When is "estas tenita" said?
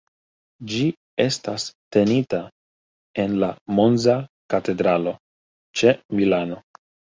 1.25-2.39